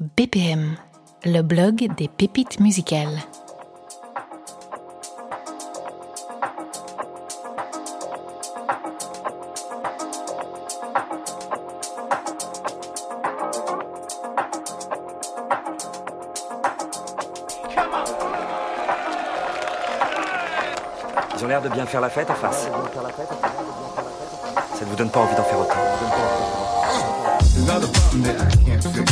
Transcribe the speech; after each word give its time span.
BPM, 0.00 0.76
le 1.24 1.42
blog 1.42 1.86
des 1.96 2.08
pépites 2.08 2.58
musicales. 2.58 3.16
Ils 21.36 21.44
ont 21.44 21.46
l'air 21.46 21.62
de 21.62 21.68
bien 21.68 21.86
faire 21.86 22.00
la 22.00 22.10
fête 22.10 22.28
en 22.30 22.34
face. 22.34 22.68
Ça 24.74 24.80
ne 24.80 24.90
vous 24.90 24.96
donne 24.96 25.10
pas 25.10 25.20
envie 25.20 25.36
d'en 25.36 25.44
faire 25.44 25.60
autant. 25.60 25.74
There's 27.54 27.68
not 27.68 27.84
a 27.84 27.86
problem 27.86 28.22
that 28.22 28.40
I 28.40 28.50
can't 28.64 28.82
fix. 28.82 29.08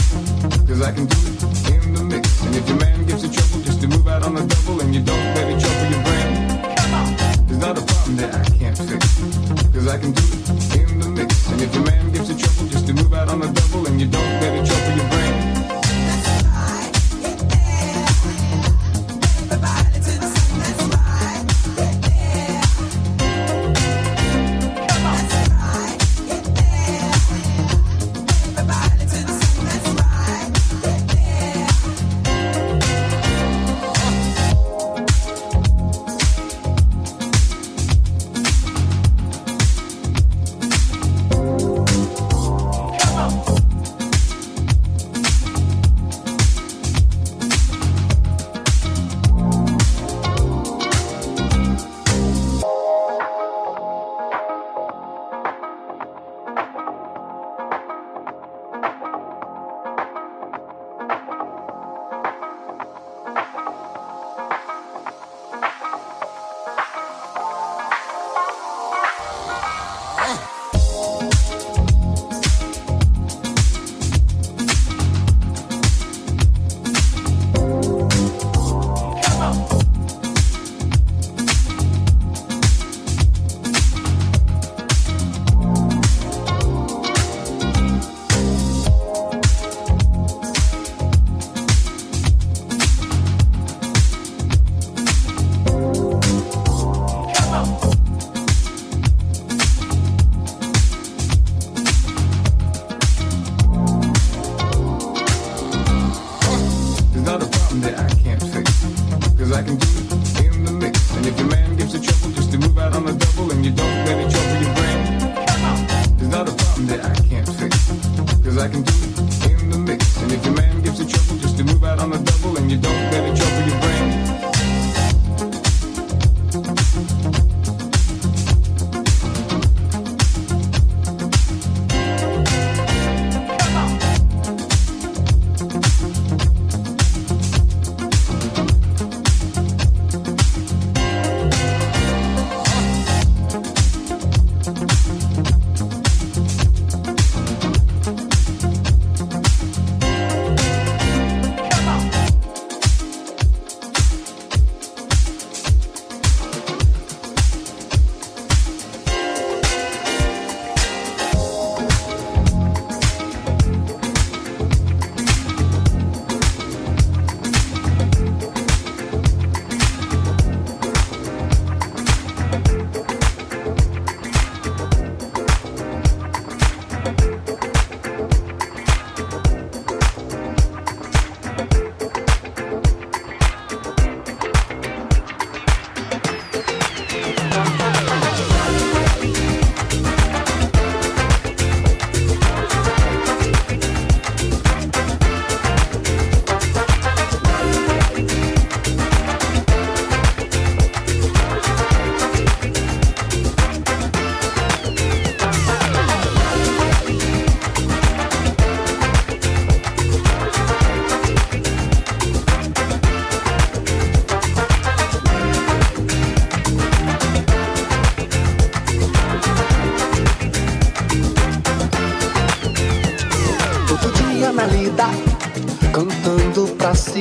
Cause 0.67 0.83
I 0.83 0.91
can 0.91 1.07
do 1.07 1.17
it 1.31 1.85
in 1.87 1.95
the 1.95 2.03
mix. 2.03 2.43
And 2.43 2.57
if 2.57 2.69
your 2.69 2.79
man 2.79 3.07
gives 3.07 3.23
you 3.23 3.31
trouble 3.31 3.63
just 3.63 3.81
to 3.83 3.87
move 3.87 4.09
out 4.09 4.25
on 4.25 4.35
the 4.35 4.43
double 4.43 4.81
and 4.81 4.93
you 4.93 5.01
don't 5.01 5.27
let 5.37 5.61
trouble 5.63 5.89
your 5.95 6.03
brain. 6.03 7.47
There's 7.47 7.61
not 7.61 7.79
a 7.79 7.83
problem 7.83 8.17
that 8.17 8.35
I 8.35 8.45
can't 8.59 8.63
I 9.93 9.99
can 9.99 10.13
do 10.13 10.23
it 10.23 10.91
in 10.91 10.99
the 10.99 11.09
mix. 11.09 11.49
And 11.51 11.61
if 11.61 11.75
your 11.75 11.85
man 11.85 12.13
gives 12.13 12.31
you 12.31 12.39
trouble 12.39 12.69
just 12.69 12.87
to 12.89 12.95
move 12.95 13.13
out 13.13 13.29
on 13.29 13.41
the 13.41 13.49
double 13.49 13.87
and 13.87 14.01
you 14.01 14.07
don't 14.09 14.41
let 14.41 14.67
trouble 14.67 14.97
your 14.97 15.09
brain. 15.11 15.62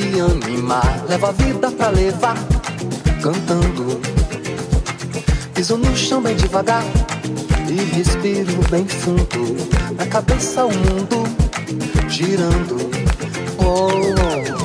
Se 0.02 0.20
animar. 0.20 1.06
A 1.10 1.32
vida 1.32 1.72
pra 1.72 1.90
levar, 1.90 2.36
cantando. 3.22 4.02
Piso 5.54 5.78
no 5.78 5.96
chão 5.96 6.20
bem 6.22 6.36
devagar 6.36 6.84
e 7.70 7.76
respiro 7.96 8.60
bem 8.72 8.88
fundo. 8.88 9.56
Na 9.96 10.08
cabeça 10.08 10.66
o 10.66 10.72
mundo 10.72 11.24
girando. 12.10 12.78
Oh, 13.60 13.90
oh. 14.18 14.62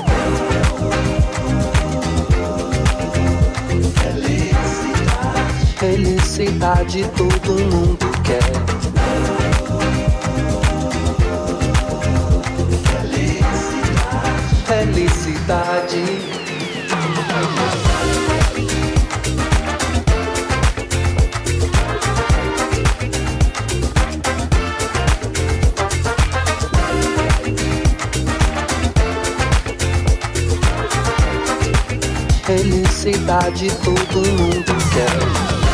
Felicidade 5.78 7.04
todo 7.14 7.52
mundo 7.52 8.06
quer. 8.24 8.75
Felicidade 32.46 33.68
todo 33.82 34.18
mundo 34.18 34.72
quer. 34.92 35.65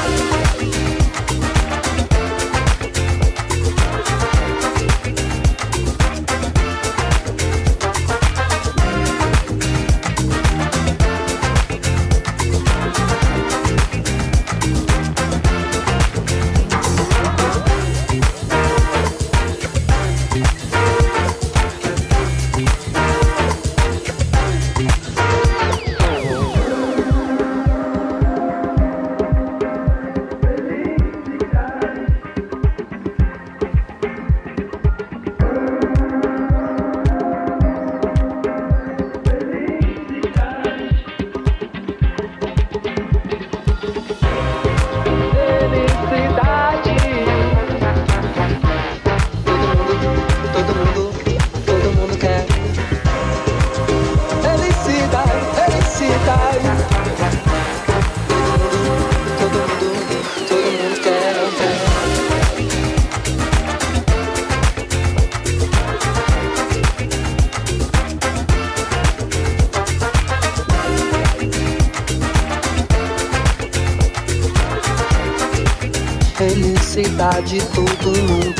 Felicidade 77.23 77.59
todo 77.73 78.09
mundo 78.09 78.52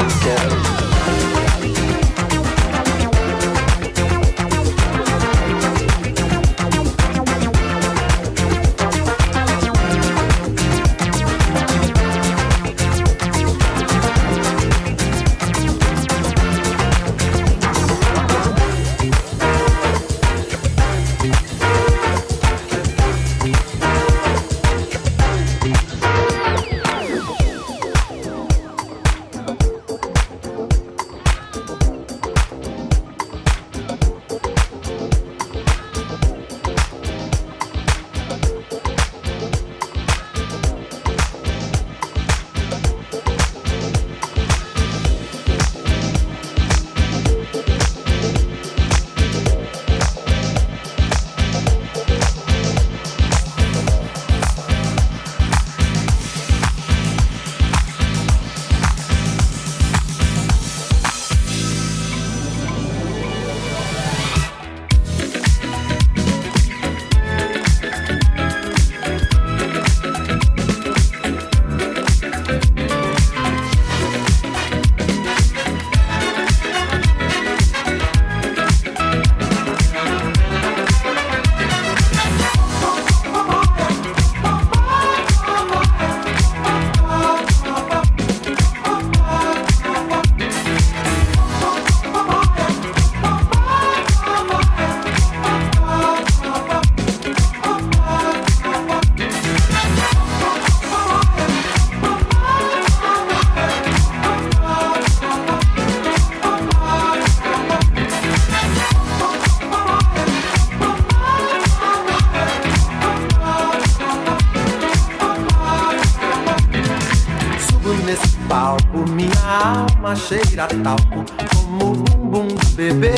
talco 120.67 121.25
como 121.55 121.93
o 121.93 121.97
bumbum 121.97 122.49
do 122.49 122.67
bebê. 122.75 123.15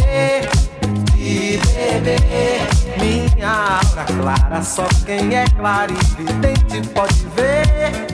De 1.14 1.58
bebê, 2.02 2.60
minha 2.98 3.80
aura 3.82 4.04
clara, 4.04 4.62
só 4.62 4.86
quem 5.06 5.34
é 5.34 5.44
clarividente 5.56 6.88
pode 6.88 7.26
ver. 7.36 8.06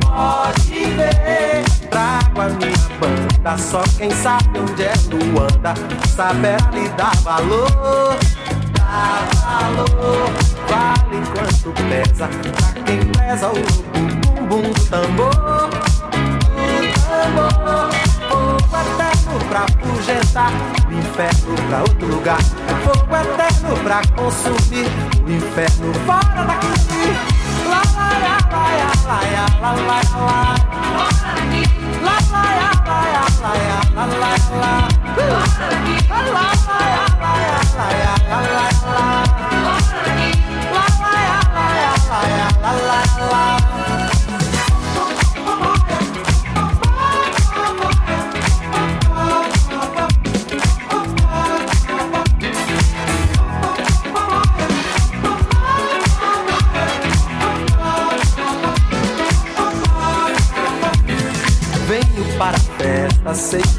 Pode 0.00 0.84
ver, 0.96 1.64
trago 1.90 2.40
a 2.40 2.48
minha 2.50 2.72
banda, 3.00 3.58
só 3.58 3.82
quem 3.96 4.10
sabe 4.10 4.58
onde 4.58 4.82
é 4.82 4.92
Luanda, 5.10 5.74
saberá 6.14 6.70
lhe 6.72 6.88
dar 6.90 7.16
valor. 7.22 8.16
Dar 8.74 9.28
valor, 9.42 10.30
vale 10.68 11.26
quanto 11.34 11.72
pesa, 11.88 12.28
pra 12.28 12.82
quem 12.82 13.00
pesa 13.12 13.48
o 13.48 13.54
bumbum 14.42 14.72
do 14.72 14.90
tambor. 14.90 15.71
Pra 19.52 19.64
afugentar 19.64 20.50
o 20.88 20.92
inferno 20.94 21.54
pra 21.68 21.80
outro 21.80 22.06
lugar. 22.06 22.40
Fogo 22.84 23.14
eterno 23.14 23.76
pra 23.84 24.00
consumir 24.16 24.86
o 25.26 25.30
inferno 25.30 25.92
fora 26.06 26.42
daqui. 26.46 26.72
Lá, 27.68 27.82
lá, 27.94 28.08
lá, 28.24 28.38
lá, 28.50 28.64
lá, 29.04 29.20
lá, 29.20 29.44
lá, 29.60 29.72
lá, 29.72 30.00
lá. 30.16 30.56
Lá, 32.02 32.16
lá, 32.32 32.48
lá, 32.52 32.80
lá, 32.86 33.02
lá, 33.12 33.52
lá, 33.52 34.06
lá, 34.06 34.16
lá, 34.16 34.32
lá. 34.56 34.88
Lá, 35.22 36.20
lá, 36.22 36.48
lá, 36.52 36.80
lá, 36.82 37.18
lá, 37.20 37.58
lá, 37.82 38.40
lá, 38.40 38.68
lá. 38.86 38.91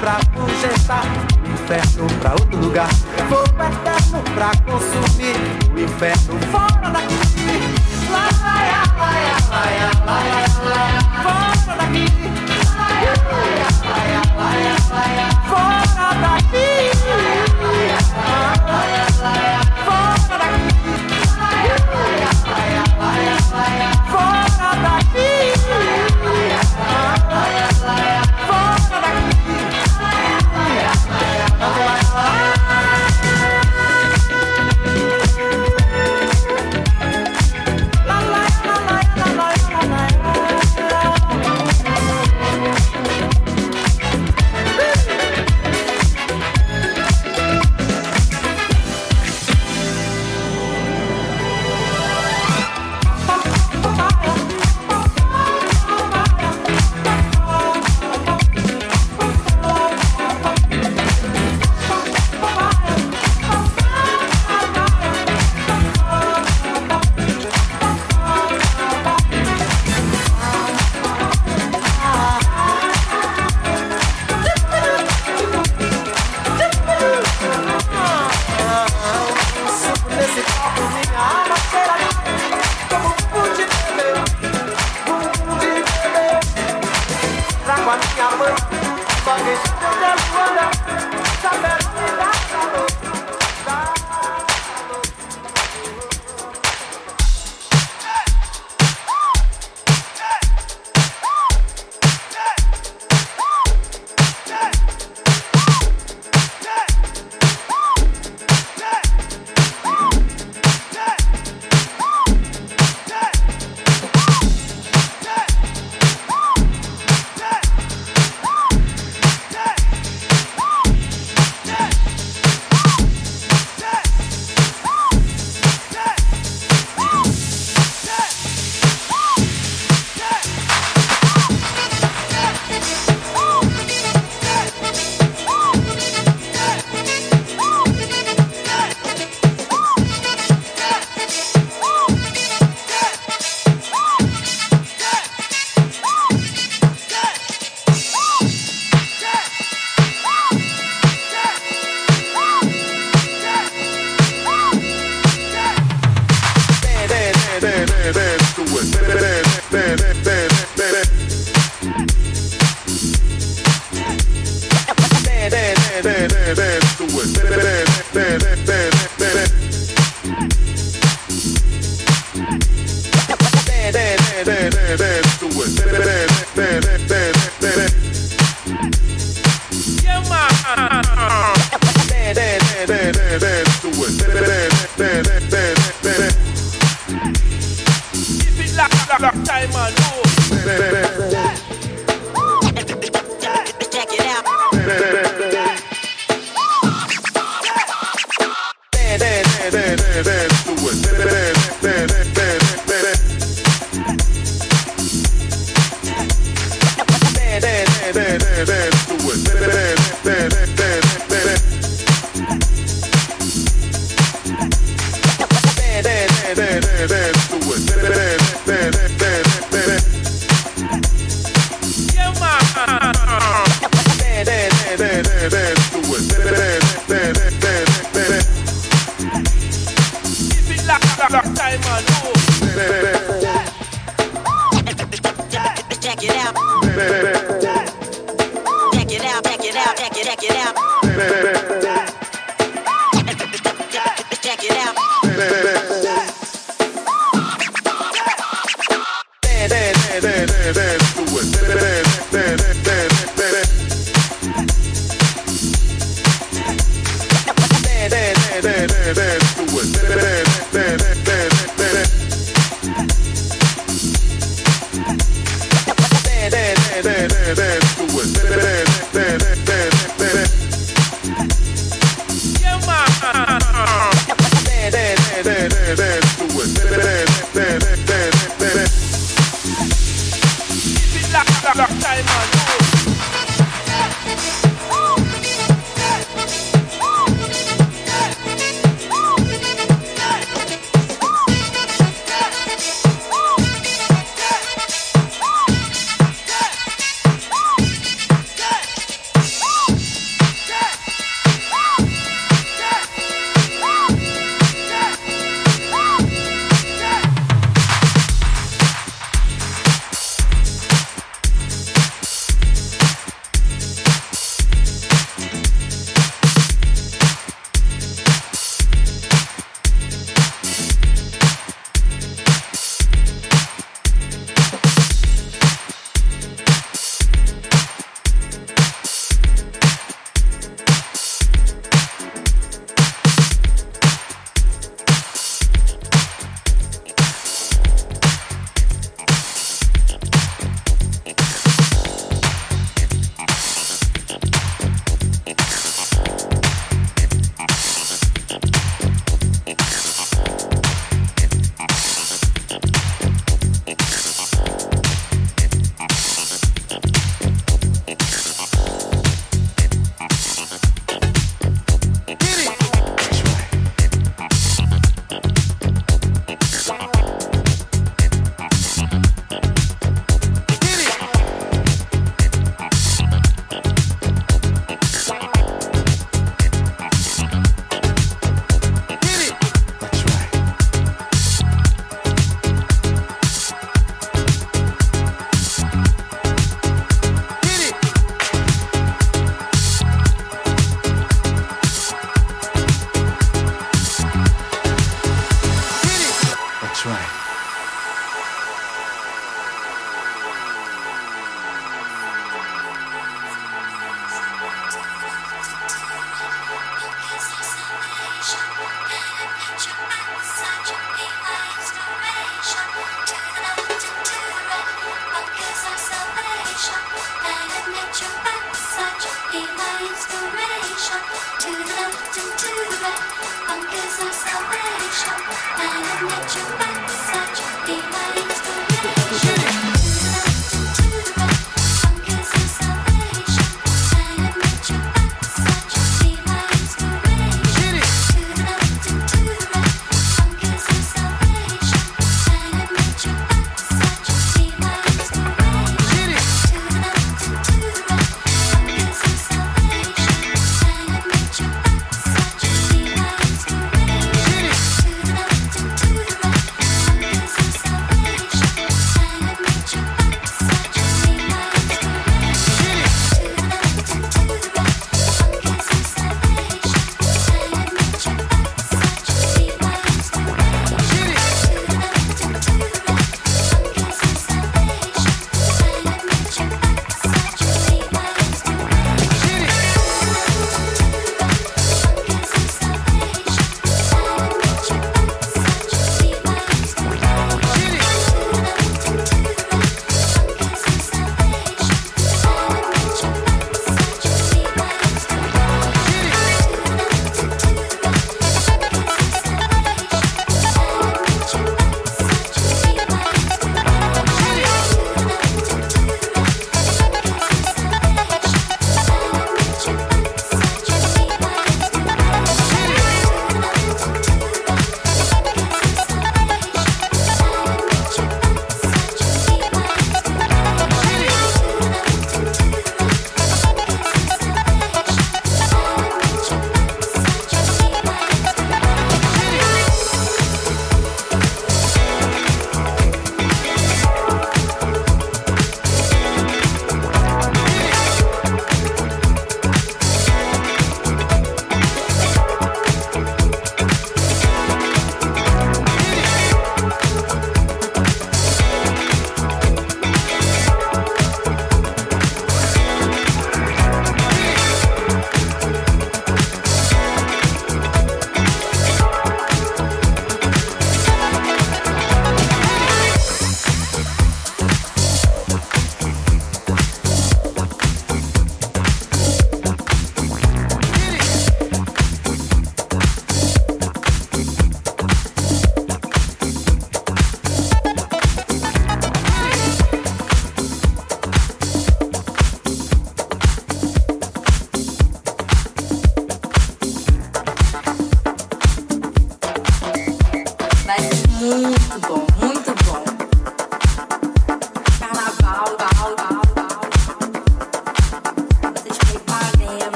pra 0.00 0.18
fugentar, 0.34 1.04
inferno 1.46 2.06
pra 2.20 2.32
outro 2.32 2.58
lugar, 2.58 2.88
fogo 3.28 3.62
eterno 3.62 4.22
pra 4.34 4.50
consumir, 4.64 5.36
o 5.74 5.78
inferno 5.78 6.40
fora 6.50 6.90
daqui. 6.90 7.14
Lá, 8.10 8.28
lá, 8.40 8.54
lá, 8.96 9.10
lá, 9.10 9.12
lá, 9.50 9.90
lá, 10.06 10.20
lá, 10.24 10.70
lá, 10.70 11.62
fora 11.64 11.76
daqui. 11.76 12.19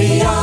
Gloria. 0.00 0.39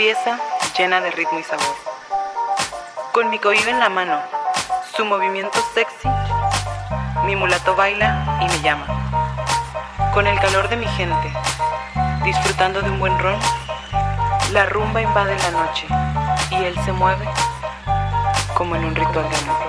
Empieza 0.00 0.38
llena 0.78 1.02
de 1.02 1.10
ritmo 1.10 1.38
y 1.38 1.42
sabor. 1.42 1.76
Con 3.12 3.28
mi 3.28 3.38
cohiba 3.38 3.68
en 3.68 3.80
la 3.80 3.90
mano, 3.90 4.18
su 4.96 5.04
movimiento 5.04 5.62
sexy, 5.74 6.08
mi 7.26 7.36
mulato 7.36 7.76
baila 7.76 8.38
y 8.40 8.46
me 8.46 8.60
llama. 8.62 8.86
Con 10.14 10.26
el 10.26 10.40
calor 10.40 10.70
de 10.70 10.78
mi 10.78 10.86
gente, 10.86 11.30
disfrutando 12.24 12.80
de 12.80 12.88
un 12.88 12.98
buen 12.98 13.18
ron, 13.18 13.38
la 14.52 14.64
rumba 14.64 15.02
invade 15.02 15.36
la 15.36 15.50
noche 15.50 15.86
y 16.50 16.64
él 16.64 16.74
se 16.82 16.92
mueve 16.92 17.28
como 18.54 18.76
en 18.76 18.86
un 18.86 18.94
ritual 18.94 19.28
de 19.28 19.36
amor. 19.36 19.59